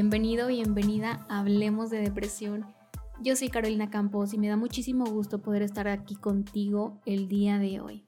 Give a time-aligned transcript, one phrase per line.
[0.00, 2.64] Bienvenido, bienvenida a Hablemos de Depresión.
[3.20, 7.58] Yo soy Carolina Campos y me da muchísimo gusto poder estar aquí contigo el día
[7.58, 8.06] de hoy.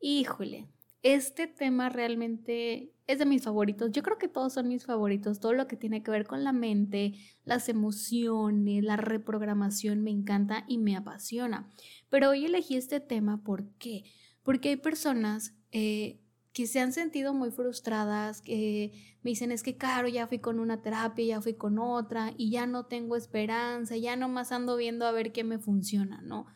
[0.00, 0.66] Híjole,
[1.04, 3.92] este tema realmente es de mis favoritos.
[3.92, 5.38] Yo creo que todos son mis favoritos.
[5.38, 7.14] Todo lo que tiene que ver con la mente,
[7.44, 11.70] las emociones, la reprogramación me encanta y me apasiona.
[12.10, 14.02] Pero hoy elegí este tema ¿por qué?
[14.42, 16.20] Porque hay personas eh,
[16.56, 20.58] que se han sentido muy frustradas, que me dicen es que caro, ya fui con
[20.58, 25.04] una terapia, ya fui con otra y ya no tengo esperanza, ya nomás ando viendo
[25.04, 26.46] a ver qué me funciona, ¿no?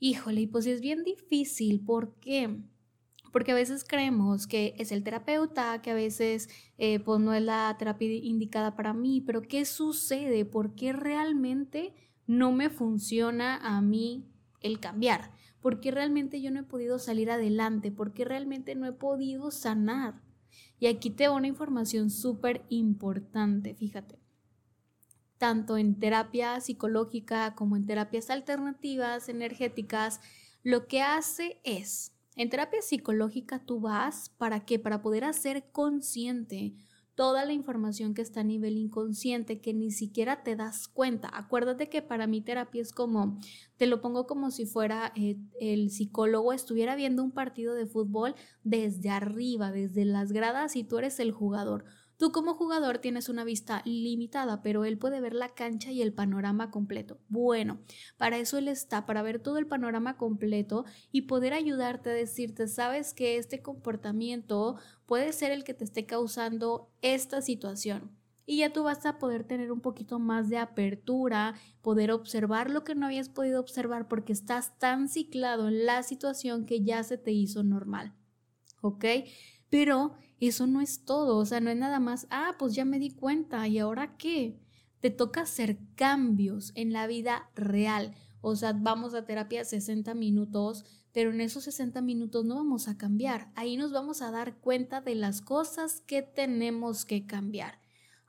[0.00, 2.58] Híjole, pues es bien difícil, ¿por qué?
[3.30, 7.42] Porque a veces creemos que es el terapeuta, que a veces eh, pues no es
[7.44, 10.44] la terapia indicada para mí, pero ¿qué sucede?
[10.44, 11.94] ¿Por qué realmente
[12.26, 14.28] no me funciona a mí
[14.60, 15.30] el cambiar?
[15.60, 17.90] ¿Por qué realmente yo no he podido salir adelante?
[17.90, 20.22] ¿Por qué realmente no he podido sanar?
[20.78, 24.18] Y aquí te doy una información súper importante, fíjate.
[25.36, 30.20] Tanto en terapia psicológica como en terapias alternativas, energéticas,
[30.62, 34.78] lo que hace es, en terapia psicológica tú vas para qué?
[34.78, 36.74] Para poder hacer consciente
[37.20, 41.28] toda la información que está a nivel inconsciente que ni siquiera te das cuenta.
[41.30, 43.38] Acuérdate que para mí terapia es como,
[43.76, 48.36] te lo pongo como si fuera eh, el psicólogo estuviera viendo un partido de fútbol
[48.64, 51.84] desde arriba, desde las gradas y tú eres el jugador.
[52.20, 56.12] Tú como jugador tienes una vista limitada, pero él puede ver la cancha y el
[56.12, 57.18] panorama completo.
[57.30, 57.80] Bueno,
[58.18, 62.68] para eso él está, para ver todo el panorama completo y poder ayudarte a decirte,
[62.68, 64.76] sabes que este comportamiento
[65.06, 68.10] puede ser el que te esté causando esta situación.
[68.44, 72.84] Y ya tú vas a poder tener un poquito más de apertura, poder observar lo
[72.84, 77.16] que no habías podido observar porque estás tan ciclado en la situación que ya se
[77.16, 78.12] te hizo normal.
[78.82, 79.06] ¿Ok?
[79.70, 80.16] Pero
[80.48, 83.10] eso no es todo, o sea, no es nada más, ah, pues ya me di
[83.10, 84.58] cuenta, ¿y ahora qué?
[85.00, 88.14] Te toca hacer cambios en la vida real.
[88.42, 92.96] O sea, vamos a terapia 60 minutos, pero en esos 60 minutos no vamos a
[92.96, 93.50] cambiar.
[93.54, 97.78] Ahí nos vamos a dar cuenta de las cosas que tenemos que cambiar.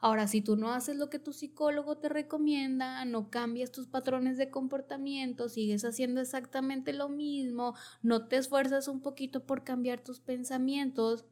[0.04, 4.36] Ahora, si tú no haces lo que tu psicólogo te recomienda, no cambias tus patrones
[4.36, 10.20] de comportamiento, sigues haciendo exactamente lo mismo, no te esfuerzas un poquito por cambiar tus
[10.20, 11.24] pensamientos,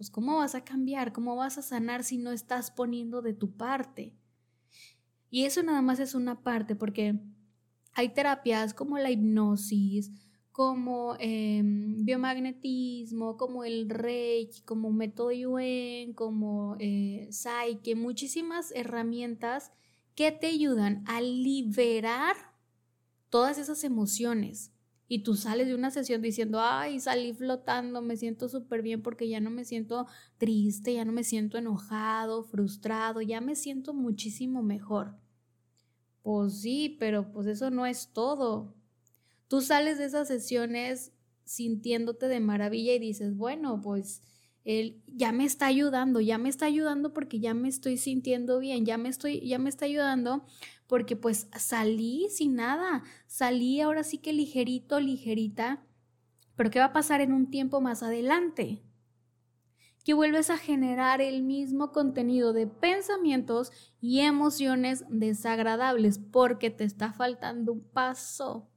[0.00, 1.12] pues ¿cómo vas a cambiar?
[1.12, 4.14] ¿Cómo vas a sanar si no estás poniendo de tu parte?
[5.28, 7.20] Y eso nada más es una parte, porque
[7.92, 10.10] hay terapias como la hipnosis,
[10.52, 19.70] como em, biomagnetismo, como el Reiki, como método Yuen, como eh, Psyche, muchísimas herramientas
[20.14, 22.36] que te ayudan a liberar
[23.28, 24.72] todas esas emociones
[25.12, 29.28] y tú sales de una sesión diciendo, ay, salí flotando, me siento súper bien porque
[29.28, 30.06] ya no me siento
[30.38, 35.16] triste, ya no me siento enojado, frustrado, ya me siento muchísimo mejor.
[36.22, 38.72] Pues sí, pero pues eso no es todo.
[39.48, 41.10] Tú sales de esas sesiones
[41.44, 44.22] sintiéndote de maravilla y dices, bueno, pues
[44.64, 48.84] él ya me está ayudando, ya me está ayudando porque ya me estoy sintiendo bien,
[48.84, 50.44] ya me estoy ya me está ayudando
[50.86, 55.84] porque pues salí sin nada, salí ahora sí que ligerito, ligerita,
[56.56, 58.82] pero ¿qué va a pasar en un tiempo más adelante?
[60.04, 63.70] Que vuelves a generar el mismo contenido de pensamientos
[64.00, 68.68] y emociones desagradables porque te está faltando un paso.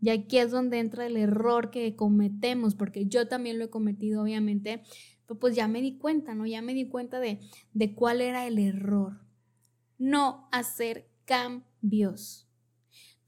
[0.00, 4.22] Y aquí es donde entra el error que cometemos, porque yo también lo he cometido,
[4.22, 4.82] obviamente,
[5.26, 6.46] pero pues ya me di cuenta, ¿no?
[6.46, 7.40] Ya me di cuenta de,
[7.74, 9.20] de cuál era el error.
[9.98, 12.48] No hacer cambios.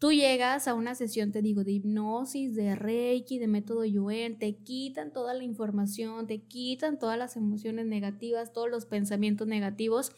[0.00, 4.56] Tú llegas a una sesión, te digo, de hipnosis, de reiki, de método Yuen, te
[4.56, 10.12] quitan toda la información, te quitan todas las emociones negativas, todos los pensamientos negativos,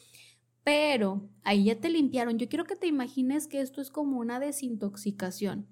[0.63, 2.39] pero ahí ya te limpiaron.
[2.39, 5.67] Yo quiero que te imagines que esto es como una desintoxicación.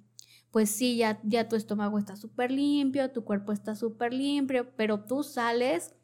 [0.51, 5.05] Pues sí, ya, ya tu estómago está súper limpio, tu cuerpo está súper limpio, pero
[5.05, 5.95] tú sales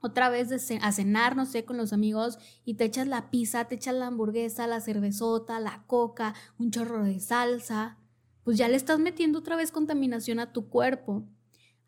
[0.00, 3.74] otra vez a cenar, no sé, con los amigos y te echas la pizza, te
[3.74, 7.98] echas la hamburguesa, la cervezota, la coca, un chorro de salsa,
[8.44, 11.26] pues ya le estás metiendo otra vez contaminación a tu cuerpo.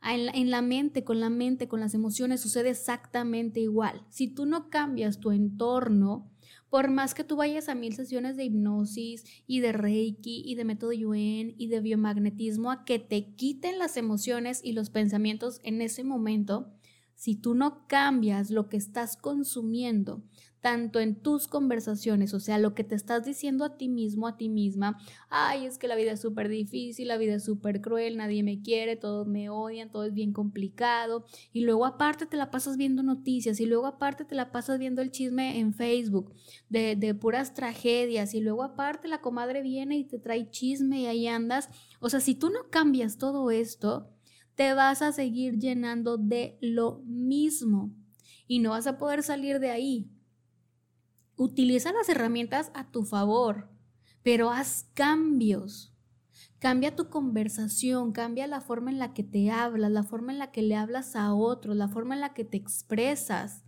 [0.03, 4.05] En la, en la, mente, con la mente, con las emociones, sucede exactamente igual.
[4.11, 6.31] Si tú no cambias tu entorno,
[6.71, 10.65] por más que tú vayas a mil sesiones de hipnosis y de Reiki y de
[10.65, 15.81] método Yuen y de biomagnetismo a que te quiten las emociones y los pensamientos en
[15.81, 16.73] ese momento,
[17.19, 20.23] si tú no cambias lo que estás consumiendo,
[20.61, 24.37] tanto en tus conversaciones, o sea, lo que te estás diciendo a ti mismo, a
[24.37, 28.19] ti misma, ay, es que la vida es súper difícil, la vida es súper cruel,
[28.19, 32.53] nadie me quiere, todos me odian, todo es bien complicado, y luego aparte te la
[32.53, 36.33] pasas viendo noticias, y luego aparte te la pasas viendo el chisme en Facebook
[36.69, 41.07] de, de puras tragedias, y luego aparte la comadre viene y te trae chisme y
[41.07, 41.69] ahí andas,
[41.99, 44.09] o sea, si tú no cambias todo esto,
[44.59, 47.95] te vas a seguir llenando de lo mismo
[48.49, 50.11] y no vas a poder salir de ahí.
[51.37, 53.71] Utiliza las herramientas a tu favor,
[54.25, 55.95] pero haz cambios.
[56.59, 60.51] Cambia tu conversación, cambia la forma en la que te hablas, la forma en la
[60.51, 63.63] que le hablas a otros, la forma en la que te expresas.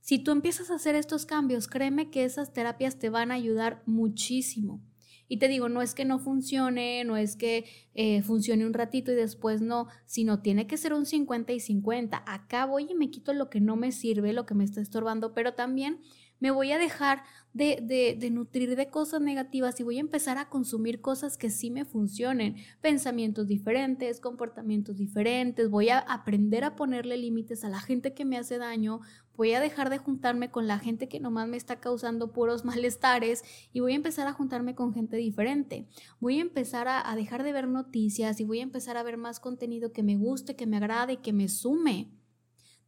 [0.00, 3.84] Si tú empiezas a hacer estos cambios, créeme que esas terapias te van a ayudar
[3.86, 4.82] muchísimo.
[5.28, 7.64] Y te digo, no es que no funcione, no es que
[7.94, 12.22] eh, funcione un ratito y después no, sino tiene que ser un 50 y 50.
[12.26, 15.34] Acá voy y me quito lo que no me sirve, lo que me está estorbando,
[15.34, 16.00] pero también
[16.40, 17.22] me voy a dejar
[17.56, 21.70] de, de, nutrir de cosas negativas y voy a empezar a consumir cosas que sí
[21.70, 28.12] me funcionen, pensamientos diferentes, comportamientos diferentes, voy a aprender a ponerle límites a la gente
[28.12, 29.00] que me hace daño,
[29.36, 33.42] voy a dejar de juntarme con la gente que nomás me está causando puros malestares
[33.72, 35.86] y voy a empezar a juntarme con gente diferente.
[36.20, 39.16] Voy a empezar a, a dejar de ver noticias y voy a empezar a ver
[39.16, 42.10] más contenido que me guste, que me agrade, que me sume.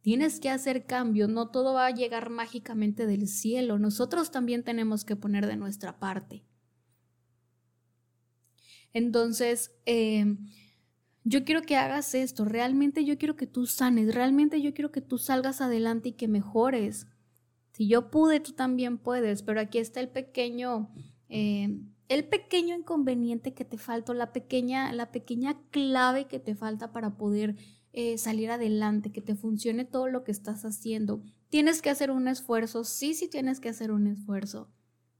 [0.01, 5.03] Tienes que hacer cambios, no todo va a llegar mágicamente del cielo, nosotros también tenemos
[5.03, 6.43] que poner de nuestra parte.
[8.93, 10.37] Entonces, eh,
[11.23, 15.01] yo quiero que hagas esto, realmente yo quiero que tú sanes, realmente yo quiero que
[15.01, 17.07] tú salgas adelante y que mejores.
[17.73, 20.91] Si yo pude, tú también puedes, pero aquí está el pequeño,
[21.27, 26.91] eh, el pequeño inconveniente que te falta, la pequeña, la pequeña clave que te falta
[26.91, 27.57] para poder
[27.91, 31.23] eh, salir adelante, que te funcione todo lo que estás haciendo.
[31.49, 34.69] Tienes que hacer un esfuerzo, sí, sí tienes que hacer un esfuerzo.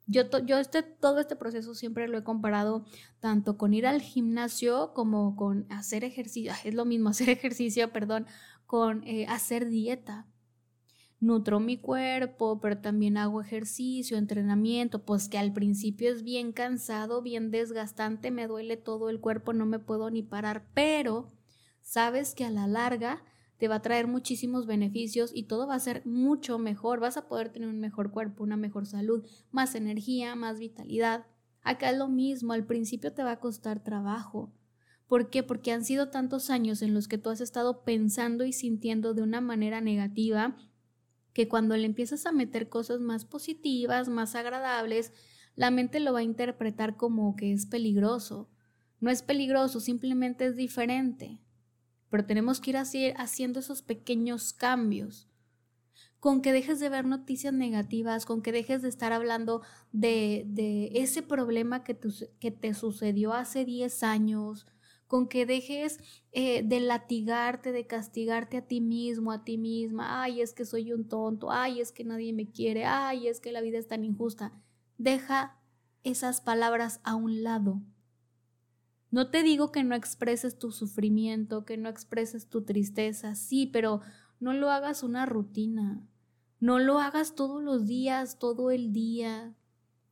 [0.06, 2.86] Yo, yo este, todo este proceso siempre lo he comparado
[3.20, 8.28] tanto con ir al gimnasio como con hacer ejercicio, es lo mismo hacer ejercicio, perdón,
[8.66, 10.28] con eh, hacer dieta.
[11.20, 17.22] Nutro mi cuerpo, pero también hago ejercicio, entrenamiento, pues que al principio es bien cansado,
[17.22, 21.34] bien desgastante, me duele todo el cuerpo, no me puedo ni parar, pero
[21.90, 23.24] sabes que a la larga
[23.58, 27.00] te va a traer muchísimos beneficios y todo va a ser mucho mejor.
[27.00, 31.26] Vas a poder tener un mejor cuerpo, una mejor salud, más energía, más vitalidad.
[31.64, 34.54] Acá es lo mismo, al principio te va a costar trabajo.
[35.08, 35.42] ¿Por qué?
[35.42, 39.24] Porque han sido tantos años en los que tú has estado pensando y sintiendo de
[39.24, 40.56] una manera negativa
[41.34, 45.12] que cuando le empiezas a meter cosas más positivas, más agradables,
[45.56, 48.48] la mente lo va a interpretar como que es peligroso.
[49.00, 51.42] No es peligroso, simplemente es diferente
[52.10, 55.28] pero tenemos que ir así, haciendo esos pequeños cambios.
[56.20, 59.62] Con que dejes de ver noticias negativas, con que dejes de estar hablando
[59.94, 61.98] de, ese problema que,
[62.40, 64.68] que te sucedió hace 10 años,
[65.08, 65.98] con que dejes
[66.34, 70.92] eh, de latigarte, de castigarte a ti mismo, a ti misma, ay, es que soy
[70.94, 74.04] un tonto, ay, es que nadie me quiere, ay, es que la vida es tan
[74.04, 74.54] injusta.
[74.98, 75.58] Deja
[76.04, 77.82] esas palabras a un lado
[79.12, 84.02] no te digo que no expreses tu sufrimiento, que no expreses tu tristeza, sí, pero
[84.40, 86.08] no lo hagas una rutina.
[86.60, 89.56] No lo hagas todos los días, todo el día.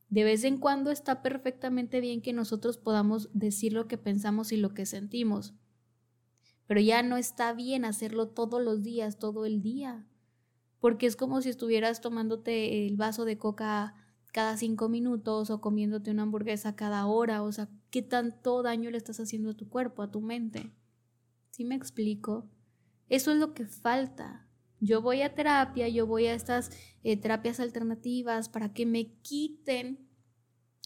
[0.08, 4.56] De vez en cuando está perfectamente bien que nosotros podamos decir lo que pensamos y
[4.56, 5.54] lo que sentimos.
[6.66, 10.06] Pero ya no está bien hacerlo todos los días, todo el día.
[10.80, 13.94] Porque es como si estuvieras tomándote el vaso de coca
[14.32, 18.98] cada cinco minutos o comiéndote una hamburguesa cada hora, o sea, ¿qué tanto daño le
[18.98, 20.72] estás haciendo a tu cuerpo, a tu mente?
[21.50, 22.50] ¿Sí me explico?
[23.08, 24.46] Eso es lo que falta.
[24.80, 26.70] Yo voy a terapia, yo voy a estas
[27.02, 30.08] eh, terapias alternativas para que me quiten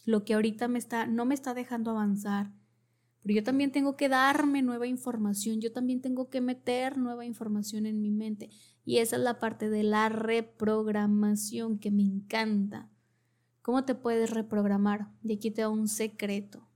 [0.05, 2.51] lo que ahorita me está, no me está dejando avanzar.
[3.21, 7.85] Pero yo también tengo que darme nueva información, yo también tengo que meter nueva información
[7.85, 8.49] en mi mente.
[8.83, 12.89] Y esa es la parte de la reprogramación que me encanta.
[13.63, 15.07] ¿Cómo te puedes reprogramar?
[15.23, 16.67] Y aquí te da un secreto.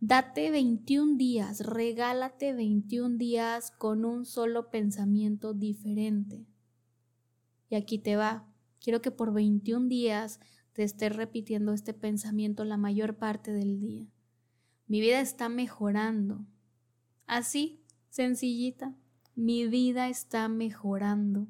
[0.00, 6.44] Date 21 días, regálate 21 días con un solo pensamiento diferente.
[7.70, 8.52] Y aquí te va.
[8.80, 10.40] Quiero que por 21 días
[10.72, 14.08] te estés repitiendo este pensamiento la mayor parte del día.
[14.88, 16.44] Mi vida está mejorando.
[17.28, 18.92] Así, sencillita,
[19.36, 21.46] mi vida está mejorando.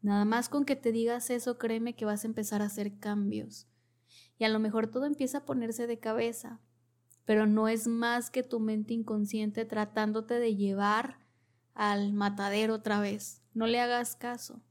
[0.00, 3.66] Nada más con que te digas eso, créeme que vas a empezar a hacer cambios.
[4.38, 6.60] Y a lo mejor todo empieza a ponerse de cabeza,
[7.24, 11.18] pero no es más que tu mente inconsciente tratándote de llevar
[11.74, 13.42] al matadero otra vez.
[13.54, 14.62] No le hagas caso.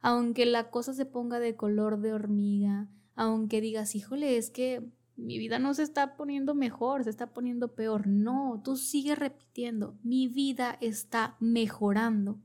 [0.00, 5.38] aunque la cosa se ponga de color de hormiga, aunque digas, híjole, es que mi
[5.38, 8.06] vida no se está poniendo mejor, se está poniendo peor.
[8.06, 12.38] No, tú sigues repitiendo, mi vida está mejorando.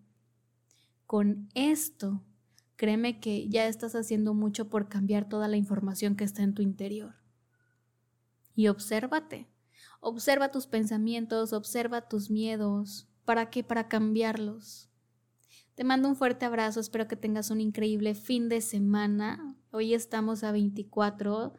[1.12, 2.24] Con esto,
[2.78, 6.62] créeme que ya estás haciendo mucho por cambiar toda la información que está en tu
[6.62, 7.16] interior.
[8.56, 9.50] Y obsérvate,
[10.00, 13.10] observa tus pensamientos, observa tus miedos.
[13.26, 13.62] ¿Para qué?
[13.62, 14.90] Para cambiarlos.
[15.76, 19.58] Te mando un fuerte abrazo, espero que tengas un increíble fin de semana.
[19.72, 21.52] Hoy estamos a 24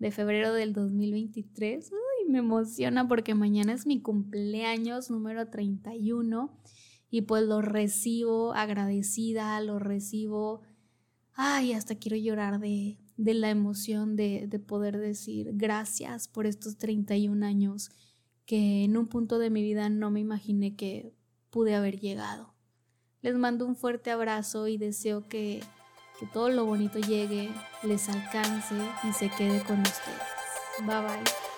[0.00, 1.92] de febrero del 2023.
[1.92, 6.54] Uy, me emociona porque mañana es mi cumpleaños número 31
[7.10, 10.62] y pues lo recibo agradecida, lo recibo,
[11.34, 16.76] ay, hasta quiero llorar de, de la emoción de, de poder decir gracias por estos
[16.76, 17.90] 31 años
[18.46, 21.14] que en un punto de mi vida no me imaginé que
[21.50, 22.54] pude haber llegado.
[23.20, 25.62] Les mando un fuerte abrazo y deseo que
[26.18, 27.50] que todo lo bonito llegue,
[27.82, 28.74] les alcance
[29.08, 30.18] y se quede con ustedes.
[30.80, 31.57] Bye bye.